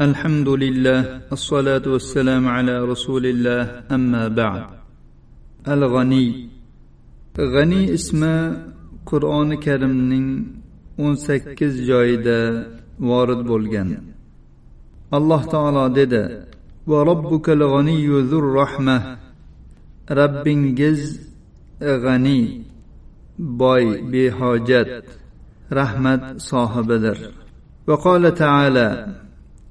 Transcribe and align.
الحمد 0.00 0.48
لله 0.48 1.00
الصلاة 1.32 1.82
والسلام 1.86 2.48
على 2.48 2.74
رسول 2.92 3.24
الله 3.26 3.62
أما 3.96 4.28
بعد 4.28 4.62
الغني 5.68 6.48
غني 7.38 7.94
اسم 7.94 8.20
قرآن 9.06 9.54
كريم 9.54 10.62
18 10.98 11.86
joyida 11.88 12.40
vorid 13.00 13.40
bo'lgan 13.50 13.88
alloh 15.16 15.42
taolo 15.54 15.84
dedi 15.98 16.22
va 16.90 16.98
robbukal 17.10 17.62
g'aniyyu 17.72 18.16
zur 18.30 18.44
rahma 18.60 18.96
rabbingiz 20.20 21.00
g'ani 22.04 22.40
boy 23.60 23.84
behojat 24.12 24.88
rahmat 25.78 26.22
sohibidir 26.50 27.18
وقال 27.88 28.34
تعالى 28.34 28.88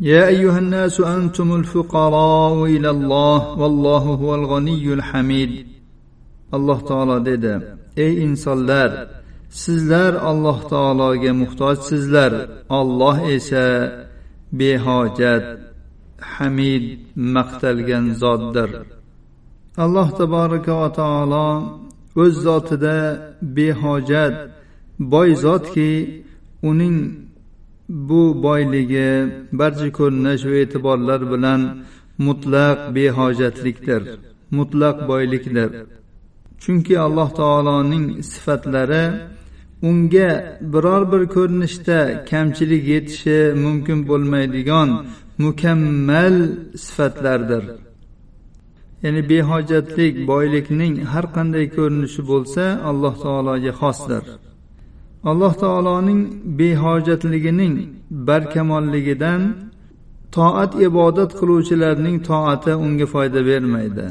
يا 0.00 0.26
ايها 0.28 0.58
الناس 0.58 1.00
انتم 1.00 1.54
الفقراء 1.54 2.64
الى 2.64 2.90
الله 2.90 3.58
والله 3.58 3.98
هو 3.98 4.34
الغني 4.34 4.92
الحميد 4.92 5.66
alloh 6.52 6.80
taolo 6.88 7.16
dedi 7.28 7.54
ey 8.04 8.12
insonlar 8.24 8.90
sizlar 9.62 10.12
alloh 10.30 10.58
taologa 10.72 11.32
muhtojsizlar 11.42 12.32
olloh 12.78 13.16
esa 13.36 13.66
behojat 14.58 15.44
hamid 16.32 16.84
maqtalgan 17.34 18.06
zotdir 18.20 18.70
alloh 19.84 20.08
taboraka 20.18 20.72
va 20.80 20.88
taolo 21.00 21.48
o'z 22.22 22.34
zotida 22.46 22.98
behojat 23.56 24.34
boy 25.12 25.30
zotki 25.44 25.92
uning 26.68 26.98
bu 28.09 28.43
boyligi 28.43 29.09
barcha 29.59 29.89
ko'rinish 29.99 30.43
va 30.49 30.55
e'tiborlar 30.63 31.21
bilan 31.33 31.61
mutlaq 32.27 32.77
behojatlikdir 32.95 34.01
mutlaq 34.57 34.97
boylikdir. 35.11 35.69
Chunki 36.63 36.93
alloh 37.05 37.29
taoloning 37.39 38.05
sifatlari 38.31 39.03
unga 39.89 40.29
biror 40.73 41.03
bir 41.11 41.23
ko'rinishda 41.35 41.99
kamchilik 42.31 42.83
yetishi 42.93 43.37
mumkin 43.63 43.99
bo'lmaydigan 44.09 44.89
mukammal 45.43 46.35
sifatlardir. 46.85 47.63
Ya'ni 49.03 49.21
behojatlik 49.31 50.13
boylikning 50.31 50.93
har 51.11 51.25
qanday 51.35 51.65
ko'rinishi 51.77 52.21
bo'lsa 52.31 52.63
alloh 52.89 53.13
taologa 53.25 53.71
xosdir. 53.81 54.23
Alloh 55.23 55.53
taoloning 55.63 56.21
behojatligining 56.59 57.75
barkamolligidan 58.11 59.41
toat 60.31 60.71
ibodat 60.87 61.31
qiluvchilarning 61.39 62.17
toati 62.29 62.73
unga 62.85 63.05
foyda 63.13 63.41
bermaydi. 63.45 64.05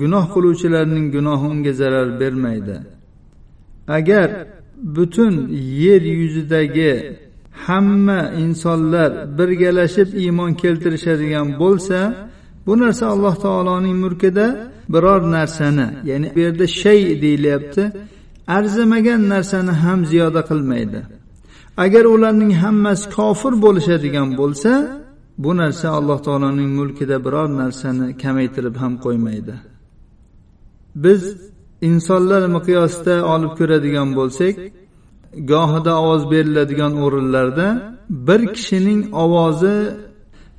Gunoh 0.00 0.24
qiluvchilarning 0.34 1.06
gunohi 1.16 1.46
unga 1.52 1.72
zarar 1.72 2.20
bermaydi. 2.20 2.76
Agar 3.88 4.28
butun 4.96 5.34
yer 5.82 6.02
yuzidagi 6.02 7.18
hamma 7.66 8.20
insonlar 8.44 9.38
birgalashib 9.38 10.08
iymon 10.22 10.52
keltirishadigan 10.62 11.48
bo'lsa 11.62 11.98
bu 12.66 12.78
narsa 12.78 13.04
alloh 13.06 13.34
taoloning 13.44 13.96
mulkida 14.04 14.46
biror 14.88 15.22
narsani 15.36 15.88
ya'ni 16.10 16.28
bu 16.34 16.40
yerda 16.40 16.66
shay 16.66 17.00
deyilyapti 17.22 17.82
arzimagan 18.46 19.28
narsani 19.28 19.70
ham 19.70 20.00
ziyoda 20.10 20.42
qilmaydi. 20.50 21.00
Agar 21.84 22.04
ularning 22.14 22.52
hammasi 22.62 23.04
kofir 23.16 23.54
bo'lishadigan 23.64 24.28
bo'lsa 24.40 24.72
bu 25.44 25.50
narsa 25.56 25.86
alloh 25.98 26.18
taoloning 26.26 26.70
mulkida 26.78 27.16
biror 27.24 27.48
narsani 27.62 28.06
kamaytirib 28.22 28.76
ham 28.82 28.92
qo'ymaydi. 29.04 29.54
Biz 31.04 31.22
insonlar 31.90 32.42
miqyosida 32.56 33.14
olib 33.34 33.52
ko'radigan 33.58 34.08
bo'lsak 34.18 34.54
gohida 35.52 35.92
ovoz 36.02 36.22
beriladigan 36.32 36.92
o'rinlarda 37.04 37.68
bir 38.28 38.40
kishining 38.56 39.00
ovozi 39.24 39.76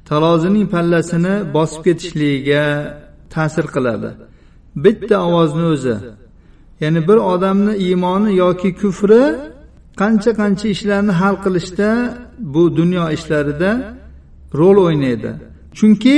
tarozining 0.09 0.67
pallasini 0.73 1.35
bosib 1.55 1.81
ketishligiga 1.87 2.65
ta'sir 3.33 3.65
qiladi. 3.75 4.09
Bitta 4.83 5.17
ovozni 5.27 5.65
o'zi 5.73 5.95
ya'ni 6.81 7.01
bir 7.07 7.17
odamni 7.33 7.73
iymoni 7.85 8.31
yoki 8.43 8.69
kufri 8.81 9.23
qancha 10.01 10.31
qancha 10.41 10.67
ishlarni 10.75 11.13
hal 11.21 11.35
qilishda 11.43 11.89
bu 12.53 12.63
dunyo 12.79 13.05
ishlarida 13.17 13.71
rol 14.59 14.77
o'ynaydi. 14.85 15.31
Chunki 15.77 16.17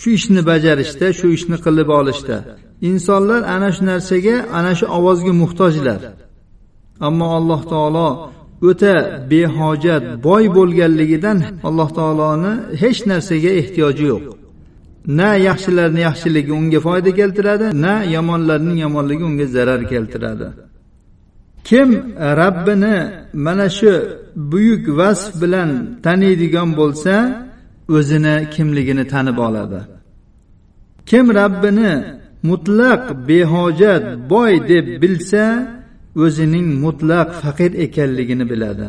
shu 0.00 0.08
ishni 0.18 0.40
bajarishda 0.50 1.06
shu 1.18 1.26
ishni 1.36 1.56
qilib 1.64 1.88
olishda 2.00 2.36
insonlar 2.88 3.40
ana 3.54 3.68
shu 3.74 3.82
narsaga 3.90 4.36
ana 4.58 4.72
shu 4.78 4.86
ovozga 4.98 5.32
muhtojlar. 5.42 6.00
Ammo 7.06 7.26
alloh 7.38 7.60
taolo 7.72 8.08
o'ta 8.68 8.94
behojat 9.30 10.04
boy 10.26 10.44
bo'lganligidan 10.56 11.38
alloh 11.68 11.88
taoloni 11.98 12.52
hech 12.82 13.00
narsaga 13.10 13.50
ehtiyoji 13.60 14.04
yo'q. 14.12 14.24
Na 15.06 15.34
yaxshilarni 15.48 16.00
yaxshiligi 16.08 16.52
unga 16.52 16.80
foyda 16.86 17.10
keltiradi 17.20 17.66
na 17.84 17.92
yomonlarning 18.16 18.78
yomonligi 18.84 19.24
unga 19.30 19.46
zarar 19.46 19.82
keltiradi. 19.92 20.48
Kim 21.64 21.88
rabbini 22.40 22.96
mana 23.32 23.68
shu 23.78 23.92
buyuk 24.36 24.84
vasf 24.98 25.42
bilan 25.42 25.70
taniydigan 26.04 26.70
bo'lsa 26.80 27.14
o'zini 27.96 28.34
kimligini 28.54 29.04
tanib 29.12 29.38
oladi. 29.38 29.80
Kim 31.10 31.26
rabbini 31.40 31.92
mutlaq 32.50 33.02
behojat 33.28 34.04
boy 34.32 34.52
deb 34.68 34.86
bilsa 35.02 35.44
o'zining 36.24 36.68
mutlaq 36.84 37.28
faqir 37.42 37.70
ekanligini 37.84 38.44
biladi. 38.50 38.88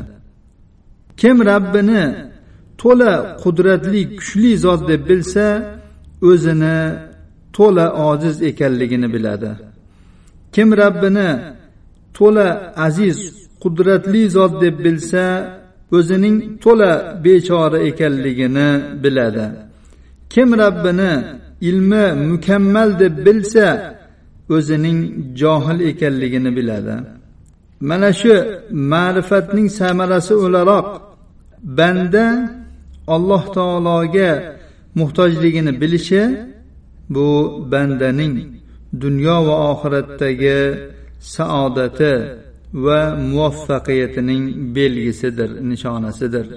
Kim 1.21 1.37
rabbini 1.51 2.03
to'la 2.81 3.13
qudratli 3.43 4.01
kuchli 4.17 4.51
zot 4.63 4.81
deb 4.89 5.01
bilsa 5.09 5.45
o'zini 6.29 6.77
to'la 7.55 7.85
ojiz 8.09 8.35
ekanligini 8.49 9.07
biladi. 9.15 9.51
Kim 10.53 10.69
rabbini 10.81 11.29
to'la 12.17 12.47
aziz 12.87 13.17
qudratli 13.63 14.23
zot 14.35 14.53
deb 14.63 14.75
bilsa 14.85 15.25
o'zining 15.97 16.37
to'la 16.63 16.91
bechora 17.23 17.79
ekanligini 17.89 18.69
biladi. 19.03 19.45
Kim 20.33 20.49
rabbini 20.63 21.11
ilmi 21.69 22.05
mukammal 22.29 22.89
deb 23.01 23.15
bilsa 23.25 23.67
o'zining 24.55 24.99
johil 25.41 25.79
ekanligini 25.91 26.51
biladi. 26.57 26.95
Mana 27.89 28.09
shu 28.21 28.33
ma'rifatning 28.91 29.67
samarasi 29.79 30.33
o'laroq 30.45 30.87
banda 31.77 32.25
alloh 33.15 33.43
taologa 33.57 34.31
muhtojligini 34.99 35.71
bilishi 35.81 36.23
bu 37.15 37.27
bandaning 37.71 38.35
dunyo 39.03 39.37
va 39.47 39.55
oxiratdagi 39.71 40.59
saodati 41.35 42.13
va 42.85 42.99
muvaffaqiyatining 43.31 44.43
belgisidir 44.75 45.49
nishonasidir. 45.69 46.47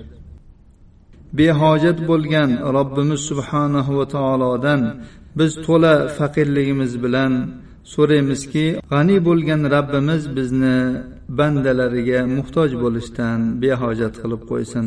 Behojat 1.38 1.98
bo'lgan 2.10 2.50
robbimiz 2.76 3.20
subhanahu 3.30 3.92
va 3.98 4.06
taolodan 4.14 4.80
biz 5.38 5.52
to'la 5.66 5.94
faqirligimiz 6.18 6.92
bilan 7.04 7.32
so'raymizki 7.92 8.66
g'aniy 8.92 9.20
bo'lgan 9.28 9.60
robbimiz 9.74 10.22
bizni 10.36 10.76
bandalariga 11.38 12.20
muhtoj 12.36 12.70
bo'lishdan 12.82 13.38
behojat 13.62 14.14
qilib 14.22 14.42
qo'ysin. 14.50 14.86